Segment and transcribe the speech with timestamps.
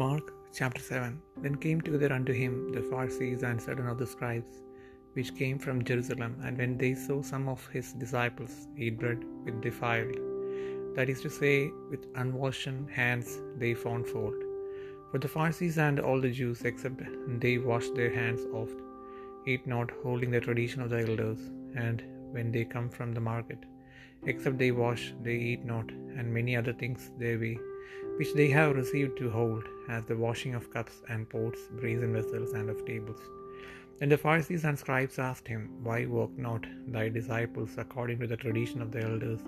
[0.00, 0.26] Mark
[0.58, 4.52] chapter 7 Then came together unto him the Pharisees and certain of the scribes,
[5.16, 9.60] which came from Jerusalem, and when they saw some of his disciples eat bread with
[9.66, 10.16] defiled,
[10.96, 11.56] that is to say,
[11.90, 13.28] with unwashen hands,
[13.62, 14.40] they found fault.
[15.10, 17.02] For the Pharisees and all the Jews, except
[17.44, 18.78] they wash their hands oft,
[19.52, 21.42] eat not, holding the tradition of the elders,
[21.86, 21.98] and
[22.36, 23.62] when they come from the market,
[24.32, 25.88] except they wash, they eat not,
[26.20, 27.52] and many other things there be
[28.18, 29.64] which they have received to hold,
[29.96, 33.20] as the washing of cups and pots, brazen vessels, and of tables.
[33.98, 38.40] Then the Pharisees and scribes asked him, Why walk not thy disciples according to the
[38.42, 39.40] tradition of the elders,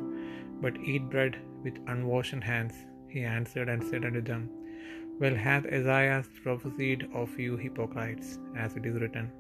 [0.63, 2.75] but eat bread with unwashen hands?
[3.15, 4.43] He answered and said unto them,
[5.21, 9.31] Well hath Isaiah prophesied of you hypocrites, as it is written,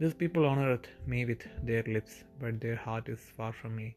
[0.00, 3.88] This people honoureth me with their lips, but their heart is far from me.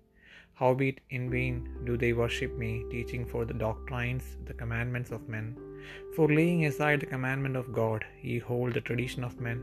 [0.59, 5.47] Howbeit in vain do they worship me, teaching for the doctrines the commandments of men.
[6.15, 9.59] For laying aside the commandment of God, ye hold the tradition of men,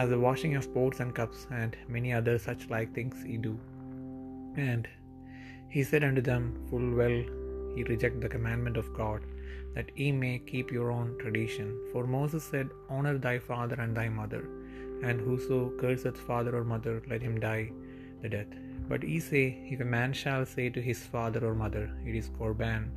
[0.00, 3.54] as the washing of pots and cups, and many other such like things ye do.
[4.72, 4.88] And
[5.74, 7.18] he said unto them, Full well
[7.76, 9.22] ye reject the commandment of God,
[9.76, 11.70] that ye may keep your own tradition.
[11.92, 14.44] For Moses said, Honour thy father and thy mother,
[15.08, 17.66] and whoso curseth father or mother, let him die
[18.24, 18.52] the death.
[18.88, 19.44] But ye say,
[19.74, 22.90] If a man shall say to his father or mother, It is Corban,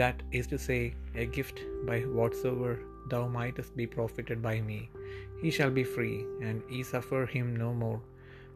[0.00, 0.80] that is to say,
[1.14, 2.72] a gift by whatsoever
[3.10, 4.80] thou mightest be profited by me,
[5.42, 8.00] he shall be free, and ye suffer him no more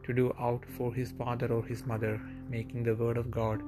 [0.05, 2.15] to do aught for his father or his mother,
[2.49, 3.61] making the word of God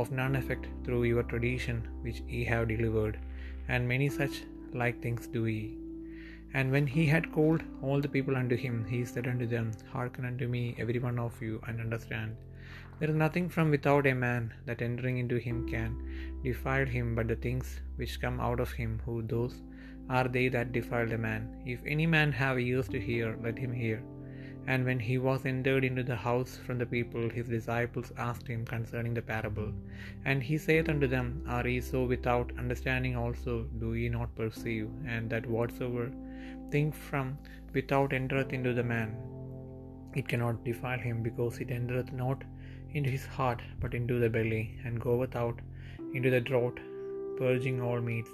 [0.00, 3.18] of none effect through your tradition which ye have delivered,
[3.68, 4.38] and many such
[4.82, 5.62] like things do ye.
[6.58, 10.24] And when he had called all the people unto him, he said unto them, Hearken
[10.24, 12.34] unto me, every one of you, and understand.
[12.98, 15.92] There is nothing from without a man that entering into him can
[16.42, 19.60] defile him, but the things which come out of him, who those
[20.08, 21.62] are they that defile the man.
[21.66, 24.02] If any man have ears to hear, let him hear.
[24.66, 28.64] And when he was entered into the house from the people, his disciples asked him
[28.64, 29.72] concerning the parable.
[30.24, 33.64] And he saith unto them, Are ye so without understanding also?
[33.78, 34.88] Do ye not perceive?
[35.06, 36.10] And that whatsoever
[36.70, 37.38] thing from
[37.74, 39.16] without entereth into the man,
[40.14, 42.42] it cannot defile him, because it entereth not
[42.94, 45.58] into his heart, but into the belly, and goeth out
[46.14, 46.78] into the draught,
[47.38, 48.30] purging all meats.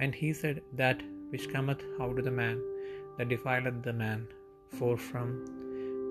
[0.00, 2.58] And he said, That which cometh out of the man,
[3.16, 4.26] that defileth the man.
[4.78, 5.28] For from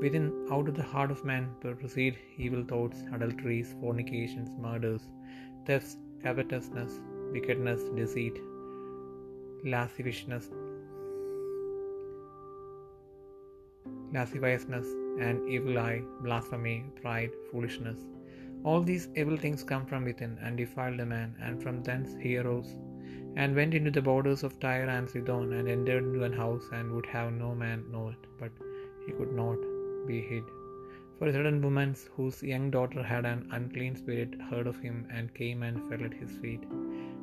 [0.01, 5.03] within out of the heart of man proceed evil thoughts, adulteries, fornications, murders,
[5.65, 6.99] thefts, covetousness,
[7.31, 8.37] wickedness, deceit,
[9.63, 10.49] lasciviousness,
[14.13, 14.87] lasciviousness,
[15.19, 17.99] and evil eye, blasphemy, pride, foolishness.
[18.63, 22.37] All these evil things come from within, and defile the man, and from thence he
[22.37, 22.75] arose,
[23.35, 26.91] and went into the borders of Tyre and Sidon, and entered into an house, and
[26.91, 28.51] would have no man know it, but
[29.05, 29.59] he could not
[30.07, 30.43] be hid.
[31.17, 35.33] For a certain woman whose young daughter had an unclean spirit heard of him, and
[35.33, 36.65] came and fell at his feet.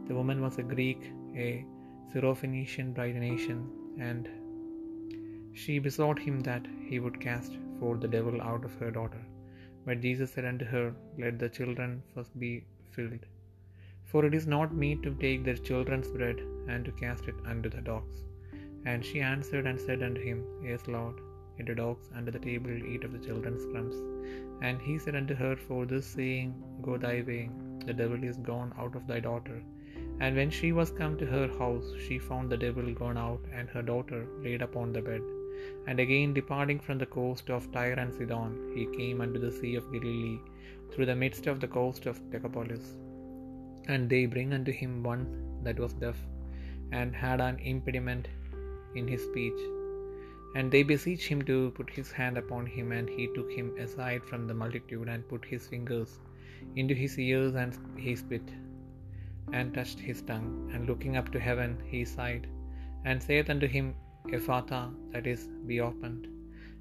[0.09, 1.03] The woman was a Greek,
[1.37, 1.65] a
[2.13, 3.61] Syrophoenician by nation,
[3.99, 4.29] and
[5.63, 9.23] she besought him that he would cast forth the devil out of her daughter.
[9.87, 10.87] But Jesus said unto her,
[11.23, 12.53] Let the children first be
[12.95, 13.25] filled.
[14.11, 16.41] For it is not meet to take the children's bread,
[16.73, 18.17] and to cast it unto the dogs.
[18.87, 21.17] And she answered and said unto him, Yes, Lord.
[21.59, 23.97] Yet the dogs under the table eat of the children's crumbs.
[24.67, 26.51] And he said unto her, For this saying,
[26.83, 27.43] Go thy way,
[27.87, 29.59] the devil is gone out of thy daughter.
[30.21, 33.69] And when she was come to her house, she found the devil gone out, and
[33.69, 35.23] her daughter laid upon the bed.
[35.87, 39.75] And again departing from the coast of Tyre and Sidon, he came unto the sea
[39.75, 40.39] of Galilee,
[40.91, 42.95] through the midst of the coast of Decapolis.
[43.89, 45.25] And they bring unto him one
[45.65, 46.17] that was deaf,
[46.93, 48.29] and had an impediment
[48.95, 49.61] in his speech.
[50.57, 54.23] And they beseech him to put his hand upon him, and he took him aside
[54.25, 56.13] from the multitude, and put his fingers
[56.77, 58.49] into his ears, and he spit,
[59.53, 62.47] and touched his tongue, and looking up to heaven, he sighed,
[63.05, 63.95] and saith unto him,
[64.29, 66.29] Ephphatha, that is, be opened.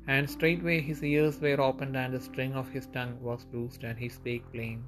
[0.08, 3.98] And straightway his ears were opened, and the string of his tongue was loosed, and
[3.98, 4.84] he spake plain.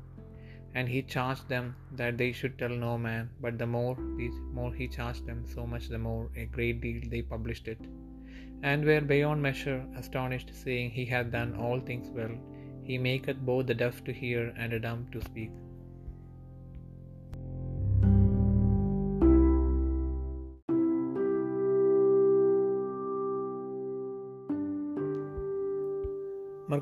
[0.74, 4.74] And he charged them that they should tell no man, but the more, the more
[4.74, 7.80] he charged them, so much the more a great deal they published it.
[8.64, 12.36] And were beyond measure astonished, saying, He hath done all things well.
[12.84, 15.52] He maketh both the deaf to hear and the dumb to speak.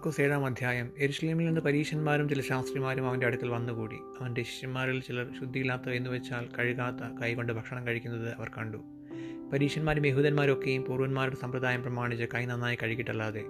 [0.03, 0.91] മർക്കോസ് ഏഴാം അധ്യായം.
[0.97, 3.95] എരുഷലേമിൽ നിന്ന് പരീശന്മാരും ചില ശാസ്ത്രിമാരും അവന്റെ അടുക്കൽ വന്നുകൂടി.
[3.95, 8.77] അവന്റെ ശിഷ്യന്മാരിൽ ചിലർ ശുദ്ധിയില്ലാത്ത എന്ന് വെച്ചാൽ കഴുകാത്ത കൈകൊണ്ട് ഭക്ഷണം കഴിക്കുന്നത് അവർ കണ്ടു.
[9.53, 13.43] പരീക്ഷന്മാരും യഹൂദന്മാരൊക്കെയും പൂർവന്മാരുടെ സമ്പ്രദായം പ്രമാണിച്ച് കൈ നന്നായി കഴുകിയിട്ടല്ലാതെ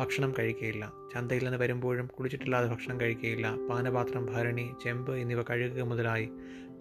[0.00, 6.28] ഭക്ഷണം കഴിക്കുകയില്ല ചന്തയിൽ നിന്ന് വരുമ്പോഴും കുളിച്ചിട്ടില്ലാതെ ഭക്ഷണം കഴിക്കുകയില്ല പാനപാത്രം ഭരണി ചെമ്പ് എന്നിവ കഴുകുക മുതലായി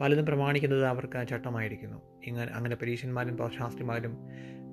[0.01, 2.01] പലതും പ്രമാണിക്കുന്നത് അവർക്ക് ചട്ടമായിരിക്കുന്നു.
[2.23, 4.17] ഇങ്ങനെ അങ്ങനെ പരീക്ഷന്മാരും ശാസ്ത്രിമാരും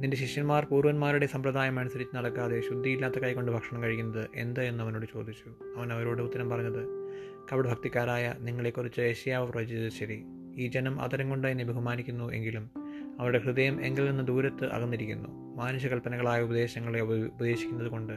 [0.01, 5.49] നിന്റെ ശിഷ്യന്മാർ പൂർവന്മാരുടെ സമ്പ്രദായം അനുസരിച്ച് നടക്കാതെ ശുദ്ധിയില്ലാത്ത കൈകൊണ്ട് ഭക്ഷണം കഴിക്കുന്നത് എന്ത് എന്ന് അവനോട് ചോദിച്ചു.
[5.77, 6.83] അവൻ അവരോട് ഉത്തരം പറഞ്ഞത്
[7.53, 10.25] കപട ഭക്തിക്കാരായ നിങ്ങളെക്കുറിച്ച് ഏഷ്യാവ് പ്രവചിച്ചത് ശരി.
[10.57, 12.71] ഈ ജനം അതരം കൊണ്ട് എന്നെ ബഹുമാനിക്കുന്നു എങ്കിലും
[13.21, 15.46] അവരുടെ ഹൃദയം എങ്കിൽ നിന്ന് ദൂരത്ത് അകന്നിരിക്കുന്നു.
[15.57, 18.13] മാനുഷകൽപ്പനകളായ ഉപദേശങ്ങളെ ഉപദേശിക്കുന്നത് കൊണ്ട്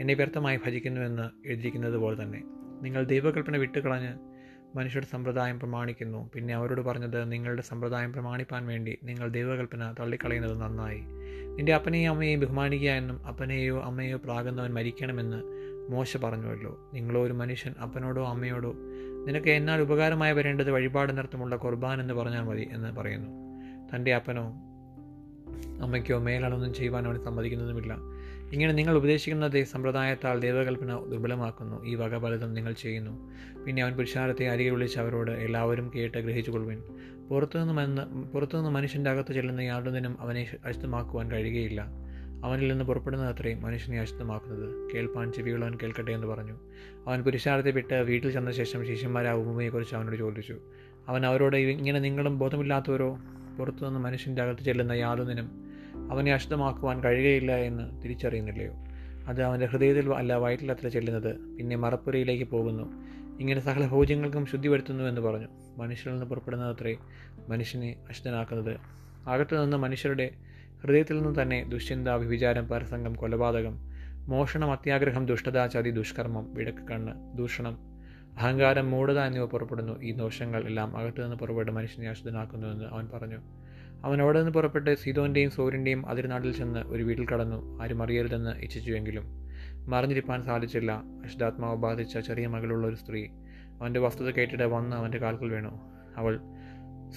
[0.00, 2.42] എന്നെ വ്യർത്ഥമായി ഭജിക്കുന്നുവെന്ന് എഴുതിയിരിക്കുന്നത് പോലെ തന്നെ.
[2.82, 4.14] നിങ്ങൾ ദൈവകൽപ്പന വിട്ടുകളഞ്ഞ്
[4.76, 6.30] മനുഷ്യരുടെ സമ്പ്രദായം പ്രമാണിക്കുന്നു.
[6.34, 11.00] പിന്നെ അവരോട് പറഞ്ഞത് നിങ്ങളുടെ സമ്പ്രദായം പ്രമാണിപ്പാൻ വേണ്ടി നിങ്ങൾ ദൈവകൽപ്പന തള്ളിക്കളയുന്നത് നന്നായി.
[11.56, 15.42] നിന്റെ അപ്പനെയും അമ്മയെയും ബഹുമാനിക്കുക എന്നും അപ്പനെയോ അമ്മയോ പ്രാകുന്നവൻ മരിക്കണമെന്ന്
[15.92, 16.90] മോശ പറഞ്ഞുവല്ലോ.
[16.94, 18.74] നിങ്ങളോ ഒരു മനുഷ്യൻ അപ്പനോടോ അമ്മയോടോ
[19.26, 23.30] നിനക്ക് എന്നാൽ ഉപകാരമായി വരേണ്ടത് വഴിപാട് നിർത്തമുള്ള കുർബാൻ എന്ന് പറഞ്ഞാൽ മതി എന്ന് പറയുന്നു.
[23.94, 24.44] തന്റെ അപ്പനോ
[25.84, 27.96] അമ്മയ്ക്കോ മേലാളൊന്നും ചെയ്യുവാൻ അവൻ സമ്മതിക്കുന്നതുമില്ല.
[28.52, 31.84] ഇങ്ങനെ നിങ്ങൾ ഉപദേശിക്കുന്ന സമ്പ്രദായത്താൽ ദൈവകൽപ്പന ദുർബലമാക്കുന്നു.
[31.84, 33.32] ഈ വക പലതും നിങ്ങൾ ചെയ്യുന്നു.
[33.64, 36.82] പിന്നെ അവൻ പുരുഷാരത്തെ അരികെ വിളിച്ച് അവരോട് എല്ലാവരും കേട്ട് ഗ്രഹിച്ചു കൊള്ളുവിൻ
[37.30, 38.02] പുറത്തുനിന്ന് മന്ന്
[38.32, 41.84] പുറത്തുനിന്ന് മനുഷ്യന്റെ അകത്ത് ചെല്ലുന്ന യാതൊന്നിനും അവനെ അശുദ്ധമാക്കുവാൻ കഴിയുകയില്ല.
[42.44, 44.94] അവനിൽ നിന്ന് പുറപ്പെടുന്നത് അത്രയും മനുഷ്യനെ അശുദ്ധമാക്കുന്നത്.
[44.94, 46.58] കേൾപ്പാൻ ചെവിയുള്ളവൻ കേൾക്കട്ടെ എന്ന് പറഞ്ഞു.
[47.06, 50.56] അവൻ പുരുഷാരത്തെ വിട്ട് വീട്ടിൽ ചെന്ന ശേഷം ശിഷ്യന്മാരെ ആ ഉപമയെക്കുറിച്ച് അവനോട് ചോദിച്ചു.
[51.08, 53.18] അവൻ അവരോട് ഇങ്ങനെ നിങ്ങളും ബോധമില്ലാത്തവരോ?
[53.58, 55.64] പുറത്തുനിന്ന് മനുഷ്യന്റെ അകത്ത് ചെല്ലുന്ന യാതൊന്നിനും
[56.10, 58.72] അവനെ അശുദ്ധമാക്കുവാൻ കഴിയുകയില്ല എന്ന് തിരിച്ചറിയുന്നില്ലയോ?
[59.28, 61.56] അത് അവന്റെ ഹൃദയത്തിൽ അല്ല വയറ്റിലത്ര ചെല്ലുന്നത്.
[61.56, 63.04] പിന്നെ മറപ്പുരയിലേക്ക് പോകുന്നു.
[63.40, 65.48] ഇങ്ങനെ സകല ഭോജ്യങ്ങൾക്കും ശുദ്ധി വരുത്തുന്നു എന്ന് പറഞ്ഞു.
[65.78, 66.96] മനുഷ്യരിൽ നിന്ന് പുറപ്പെടുന്നത് അത്രേ
[67.48, 68.76] മനുഷ്യനെ അശുദ്ധനാക്കുന്നത്
[69.28, 70.30] അകത്തു നിന്ന് മനുഷ്യരുടെ
[70.82, 73.78] ഹൃദയത്തിൽ നിന്ന് തന്നെ ദുശ്ചിന്ത വിവിചാരം പരസംഗം കൊലപാതകം
[74.28, 77.78] മോഷണം അത്യാഗ്രഹം ദുഷ്ടത ചതി ദുഷ്കർമ്മം വിടക്ക് കണ്ണ് ദൂഷണം
[78.38, 80.02] അഹങ്കാരം മൂഢത എന്നിവ പുറപ്പെടുന്നു.
[80.02, 83.38] ഈ ദോഷങ്ങൾ എല്ലാം അകത്തു നിന്ന് പുറപ്പെട്ട് മനുഷ്യനെ അശുദ്ധനാക്കുന്നുവെന്ന് അവൻ പറഞ്ഞു.
[84.04, 87.82] അവൻ അവിടെ നിന്ന് പുറപ്പെട്ട് സീതോന്റെയും സൂര്യന്റെയും അതിർനാട്ടിൽ ചെന്ന് ഒരു വീട്ടിൽ കടന്നു.
[87.82, 89.24] ആരും അറിയരുതെന്ന് ഇച്ഛിച്ചുവെങ്കിലും
[89.86, 90.92] മറിഞ്ഞിരിപ്പാൻ സാധിച്ചില്ല.
[91.24, 93.26] അശുദ്ധാത്മാവ് ബാധിച്ച ചെറിയ മകളുള്ള ഒരു സ്ത്രീ.
[93.80, 95.80] അവന്റെ വസ്തുത കേട്ടിട്ട് വന്ന് അവന്റെ കാൽക്കൽ വീണു.
[96.16, 96.40] അവൾ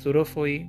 [0.04, 0.66] സുറോഫോയി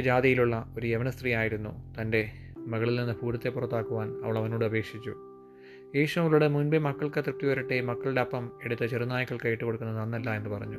[0.00, 2.00] ജാതിയിലുള്ള ഒരു യവന സ്ത്രീ ആയിരുന്നു.
[2.00, 5.14] തന്റെ മകളിൽ നിന്ന് ഭൂതത്തെ പുറത്താക്കുവാൻ അവൾ അവനോട് അപേക്ഷിച്ചു.
[5.96, 10.78] യേശു അവളുടെ മുൻപേ മക്കൾക്ക് തൃപ്തി വരട്ടെ മക്കളുടെ അപ്പം എടുത്ത് ചെറുനായ്ക്കൾക്ക് ഇട്ട് നന്നല്ല എന്ന് പറഞ്ഞു.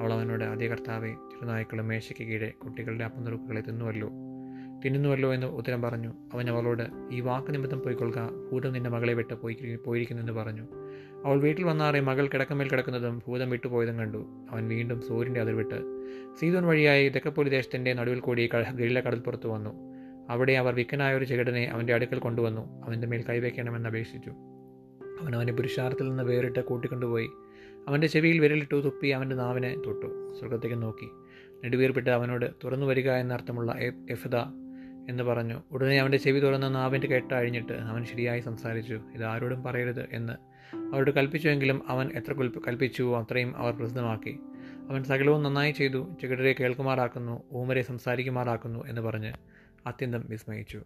[0.00, 4.10] അവൾ അവനോട് ആദ്യ കർത്താവെ ചെറുനായ്ക്കളും മേശയ്ക്ക് കീഴെ കുട്ടികളുടെ അപ്പം നുറുക്കുകളെ തിന്നുവല്ലോ
[4.84, 6.12] തിന്നുന്നുവല്ലോ എന്ന് ഉത്തരം പറഞ്ഞു.
[6.32, 10.62] അവൻ അവളോട് ഈ വാക്ക് നിമിത്തം പോയിക്കൊള്ളുക ഭൂതം നിന്റെ മകളെ വിട്ട് പോയി പോയിരിക്കുന്നെന്ന് പറഞ്ഞു.
[11.24, 14.46] അവൾ വീട്ടിൽ വന്നാറെ മകൾ കിടക്കമേൽ കിടക്കുന്നതും ഭൂതം വിട്ടുപോയതും കണ്ടു.
[14.50, 15.78] അവൻ വീണ്ടും സൂര്യന്റെ അതിർവിട്ട്
[16.40, 19.70] സീതോൻ വഴിയായി തെക്കപ്പൊലി ദേശത്തിന്റെ നടുവിൽ കൂടി ഗലീല കടൽപ്പുറത്ത് വന്നു.
[20.30, 22.82] അവിടെ അവർ വിക്കനായ ഒരു ചെകിടനെ അവന്റെ അടുക്കൽ കൊണ്ടുവന്നു.
[22.84, 24.32] അവന്റെ മേൽ കൈവയ്ക്കണമെന്ന് അപേക്ഷിച്ചു.
[25.20, 27.30] അവൻ അവനെ പുരുഷാർത്ഥത്തിൽ നിന്ന് വേറിട്ട് കൂട്ടിക്കൊണ്ടുപോയി.
[27.88, 30.34] അവന്റെ ചെവിയിൽ വിരലിട്ടു തുപ്പി അവന്റെ നാവിനെ തൊട്ടു.
[30.38, 31.08] സ്വർഗത്തേക്ക് നോക്കി.
[31.64, 33.74] നെടുവീർപ്പിട്ട് അവനോട് തുറന്നു വരിക എന്നർത്ഥമുള്ള
[34.10, 34.36] എഫദ
[35.08, 35.62] എന്ന് പറഞ്ഞു.
[35.72, 39.00] ഉടനെ അവന്റെ ചെവി തുറന്ന് നാവിന്റെ കേട്ട അഴിഞ്ഞിട്ട് അവൻ ശരിയായി സംസാരിച്ചു.
[39.14, 40.32] ഇത് ആരോടും പറയരുത് എന്ന്
[40.76, 42.32] അവരോട് കൽപ്പിച്ചുവെങ്കിലും അവൻ എത്ര
[42.68, 44.38] കൽപ്പിച്ചുവോ അത്രയും അവർ പ്രസിദ്ധമാക്കി.
[44.90, 46.08] അവൻ സകലവും നന്നായി ചെയ്തു.
[46.20, 47.42] ചെകിടരെ കേൾക്കുമാറാക്കുന്നു.
[47.52, 49.32] ഊമരെ സംസാരിക്കുമാറാക്കുന്നു എന്ന് പറഞ്ഞ്
[49.86, 50.82] അത്യന്തം വിസ്മയിച്ചു.